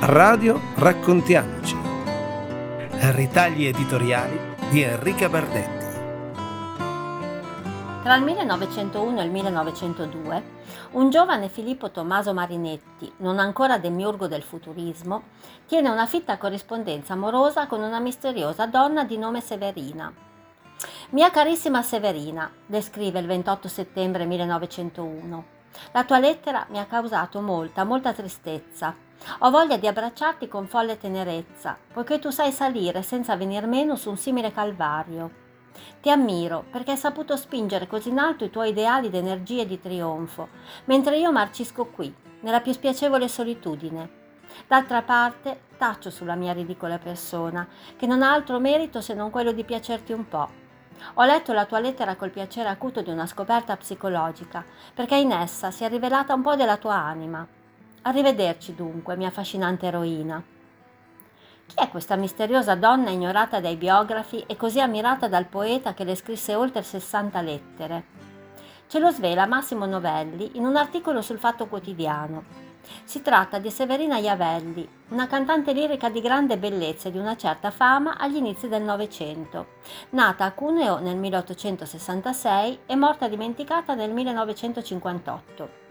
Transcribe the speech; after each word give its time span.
Radio 0.00 0.60
Raccontiamoci. 0.74 1.74
Ritagli 2.90 3.64
editoriali 3.64 4.38
di 4.68 4.82
Enrica 4.82 5.28
Bardetti. 5.30 5.84
Tra 8.02 8.14
il 8.14 8.22
1901 8.22 9.20
e 9.20 9.24
il 9.24 9.30
1902, 9.30 10.42
un 10.92 11.08
giovane 11.08 11.48
Filippo 11.48 11.90
Tommaso 11.90 12.34
Marinetti, 12.34 13.10
non 13.18 13.38
ancora 13.38 13.78
demiurgo 13.78 14.28
del 14.28 14.42
futurismo, 14.42 15.22
tiene 15.66 15.88
una 15.88 16.06
fitta 16.06 16.36
corrispondenza 16.36 17.14
amorosa 17.14 17.66
con 17.66 17.80
una 17.80 17.98
misteriosa 17.98 18.66
donna 18.66 19.02
di 19.02 19.16
nome 19.16 19.40
Severina. 19.40 20.12
Mia 21.10 21.30
carissima 21.30 21.82
Severina, 21.82 22.52
descrive 22.66 23.18
il 23.18 23.26
28 23.26 23.66
settembre 23.66 24.26
1901, 24.26 25.44
la 25.92 26.04
tua 26.04 26.18
lettera 26.18 26.66
mi 26.70 26.78
ha 26.78 26.86
causato 26.86 27.40
molta, 27.40 27.84
molta 27.84 28.12
tristezza. 28.12 28.94
Ho 29.40 29.50
voglia 29.50 29.76
di 29.76 29.86
abbracciarti 29.86 30.48
con 30.48 30.66
folle 30.66 30.98
tenerezza, 30.98 31.76
poiché 31.92 32.18
tu 32.18 32.30
sai 32.30 32.52
salire 32.52 33.02
senza 33.02 33.36
venir 33.36 33.66
meno 33.66 33.96
su 33.96 34.10
un 34.10 34.16
simile 34.16 34.52
calvario. 34.52 35.44
Ti 36.00 36.10
ammiro 36.10 36.64
perché 36.70 36.92
hai 36.92 36.96
saputo 36.96 37.36
spingere 37.36 37.86
così 37.86 38.10
in 38.10 38.18
alto 38.18 38.44
i 38.44 38.50
tuoi 38.50 38.70
ideali 38.70 39.10
d'energia 39.10 39.62
e 39.62 39.66
di 39.66 39.80
trionfo, 39.80 40.48
mentre 40.84 41.18
io 41.18 41.32
marcisco 41.32 41.86
qui, 41.86 42.14
nella 42.40 42.60
più 42.60 42.72
spiacevole 42.72 43.28
solitudine. 43.28 44.24
D'altra 44.66 45.02
parte, 45.02 45.62
taccio 45.76 46.10
sulla 46.10 46.34
mia 46.34 46.52
ridicola 46.52 46.98
persona, 46.98 47.66
che 47.96 48.06
non 48.06 48.22
ha 48.22 48.32
altro 48.32 48.58
merito 48.58 49.00
se 49.00 49.14
non 49.14 49.30
quello 49.30 49.52
di 49.52 49.64
piacerti 49.64 50.12
un 50.12 50.28
po'. 50.28 50.64
Ho 51.14 51.24
letto 51.24 51.52
la 51.52 51.64
tua 51.64 51.78
lettera 51.78 52.16
col 52.16 52.30
piacere 52.30 52.68
acuto 52.68 53.02
di 53.02 53.10
una 53.10 53.26
scoperta 53.26 53.76
psicologica, 53.76 54.64
perché 54.94 55.16
in 55.16 55.32
essa 55.32 55.70
si 55.70 55.84
è 55.84 55.88
rivelata 55.88 56.34
un 56.34 56.42
po' 56.42 56.56
della 56.56 56.76
tua 56.76 56.94
anima. 56.94 57.46
Arrivederci 58.02 58.74
dunque, 58.74 59.16
mia 59.16 59.28
affascinante 59.28 59.86
eroina. 59.86 60.42
Chi 61.66 61.74
è 61.74 61.88
questa 61.88 62.16
misteriosa 62.16 62.76
donna 62.76 63.10
ignorata 63.10 63.58
dai 63.60 63.76
biografi 63.76 64.44
e 64.46 64.56
così 64.56 64.80
ammirata 64.80 65.26
dal 65.26 65.46
poeta 65.46 65.94
che 65.94 66.04
le 66.04 66.14
scrisse 66.14 66.54
oltre 66.54 66.82
60 66.82 67.40
lettere? 67.40 68.04
Ce 68.86 69.00
lo 69.00 69.10
svela 69.10 69.46
Massimo 69.46 69.84
Novelli 69.84 70.52
in 70.54 70.64
un 70.64 70.76
articolo 70.76 71.20
sul 71.22 71.40
Fatto 71.40 71.66
Quotidiano. 71.66 72.65
Si 73.04 73.22
tratta 73.22 73.58
di 73.58 73.70
Severina 73.70 74.18
Iavelli, 74.18 74.88
una 75.08 75.26
cantante 75.26 75.72
lirica 75.72 76.08
di 76.08 76.20
grande 76.20 76.58
bellezza 76.58 77.08
e 77.08 77.12
di 77.12 77.18
una 77.18 77.36
certa 77.36 77.70
fama 77.70 78.18
agli 78.18 78.36
inizi 78.36 78.68
del 78.68 78.82
Novecento, 78.82 79.74
nata 80.10 80.44
a 80.44 80.52
Cuneo 80.52 80.98
nel 80.98 81.16
1866 81.16 82.80
e 82.86 82.96
morta 82.96 83.28
dimenticata 83.28 83.94
nel 83.94 84.10
1958. 84.10 85.85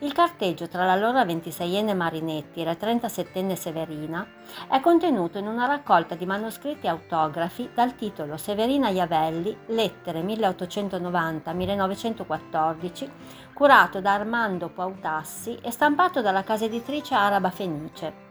Il 0.00 0.12
carteggio 0.12 0.68
tra 0.68 0.84
l'allora 0.84 1.24
26enne 1.24 1.96
Marinetti 1.96 2.60
e 2.60 2.64
la 2.64 2.72
37enne 2.72 3.54
Severina 3.54 4.26
è 4.68 4.78
contenuto 4.80 5.38
in 5.38 5.46
una 5.46 5.64
raccolta 5.64 6.14
di 6.14 6.26
manoscritti 6.26 6.86
autografi 6.86 7.70
dal 7.72 7.94
titolo 7.94 8.36
Severina 8.36 8.90
Iavelli, 8.90 9.56
lettere 9.68 10.20
1890-1914, 10.20 13.10
curato 13.54 14.02
da 14.02 14.12
Armando 14.12 14.68
Pautassi 14.68 15.56
e 15.62 15.70
stampato 15.70 16.20
dalla 16.20 16.44
casa 16.44 16.66
editrice 16.66 17.14
araba 17.14 17.48
Fenice. 17.48 18.25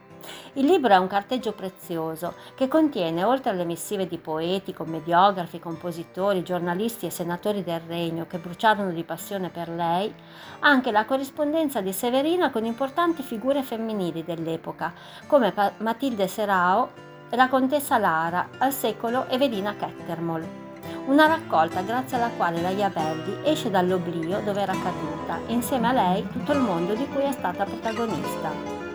Il 0.54 0.66
libro 0.66 0.94
è 0.94 0.98
un 0.98 1.08
carteggio 1.08 1.52
prezioso 1.52 2.34
che 2.56 2.68
contiene, 2.68 3.24
oltre 3.24 3.52
alle 3.52 3.66
missive 3.66 4.08
di 4.08 4.18
poeti, 4.18 4.74
commediografi, 4.74 5.60
compositori, 5.60 6.44
giornalisti 6.44 7.06
e 7.06 7.10
senatori 7.10 7.64
del 7.64 7.82
regno 7.88 8.26
che 8.28 8.38
bruciarono 8.38 8.92
di 8.92 9.04
passione 9.04 9.50
per 9.50 9.70
lei, 9.70 10.14
anche 10.60 10.92
la 10.92 11.06
corrispondenza 11.06 11.82
di 11.82 11.92
Severina 11.92 12.50
con 12.50 12.66
importanti 12.66 13.22
figure 13.22 13.64
femminili 13.64 14.24
dell'epoca, 14.24 14.94
come 15.28 15.54
Matilde 15.78 16.28
Serao 16.28 16.90
e 17.30 17.36
la 17.36 17.50
contessa 17.50 17.98
Lara, 17.98 18.50
al 18.58 18.72
secolo 18.72 19.28
Evelina 19.30 19.76
Kettermol. 19.76 20.64
Una 21.06 21.28
raccolta 21.28 21.82
grazie 21.82 22.18
alla 22.18 22.30
quale 22.36 22.62
la 22.62 22.70
Iavelli 22.70 23.40
esce 23.44 23.70
dall'oblio 23.70 24.40
dove 24.42 24.62
era 24.62 24.74
caduta 24.74 25.40
e 25.48 25.54
insieme 25.54 25.88
a 25.88 25.92
lei 25.92 26.28
tutto 26.30 26.52
il 26.52 26.60
mondo 26.60 26.94
di 26.94 27.08
cui 27.08 27.24
è 27.24 27.32
stata 27.32 27.64
protagonista. 27.64 28.95